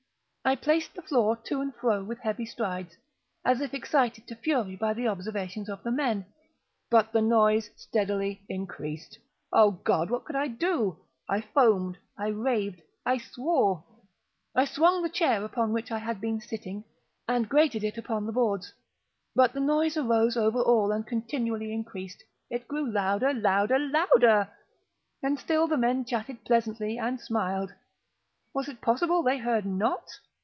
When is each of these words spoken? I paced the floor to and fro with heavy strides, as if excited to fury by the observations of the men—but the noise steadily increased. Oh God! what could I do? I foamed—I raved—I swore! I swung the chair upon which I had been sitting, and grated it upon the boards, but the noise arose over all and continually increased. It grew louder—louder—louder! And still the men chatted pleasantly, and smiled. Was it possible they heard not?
I 0.43 0.55
paced 0.55 0.95
the 0.95 1.03
floor 1.03 1.37
to 1.43 1.61
and 1.61 1.73
fro 1.75 2.03
with 2.03 2.17
heavy 2.19 2.47
strides, 2.47 2.97
as 3.45 3.61
if 3.61 3.75
excited 3.75 4.25
to 4.25 4.35
fury 4.35 4.75
by 4.75 4.91
the 4.91 5.07
observations 5.07 5.69
of 5.69 5.83
the 5.83 5.91
men—but 5.91 7.11
the 7.11 7.21
noise 7.21 7.69
steadily 7.75 8.41
increased. 8.49 9.19
Oh 9.53 9.69
God! 9.69 10.09
what 10.09 10.25
could 10.25 10.35
I 10.35 10.47
do? 10.47 10.97
I 11.29 11.41
foamed—I 11.41 12.29
raved—I 12.29 13.19
swore! 13.19 13.83
I 14.55 14.65
swung 14.65 15.03
the 15.03 15.09
chair 15.11 15.45
upon 15.45 15.73
which 15.73 15.91
I 15.91 15.99
had 15.99 16.19
been 16.19 16.41
sitting, 16.41 16.85
and 17.27 17.47
grated 17.47 17.83
it 17.83 17.99
upon 17.99 18.25
the 18.25 18.33
boards, 18.33 18.73
but 19.35 19.53
the 19.53 19.59
noise 19.61 19.95
arose 19.95 20.35
over 20.35 20.59
all 20.59 20.91
and 20.91 21.05
continually 21.05 21.71
increased. 21.71 22.23
It 22.49 22.67
grew 22.67 22.89
louder—louder—louder! 22.91 24.49
And 25.21 25.37
still 25.39 25.67
the 25.67 25.77
men 25.77 26.03
chatted 26.03 26.43
pleasantly, 26.45 26.97
and 26.97 27.21
smiled. 27.21 27.73
Was 28.55 28.67
it 28.67 28.81
possible 28.81 29.21
they 29.21 29.37
heard 29.37 29.67
not? 29.67 30.09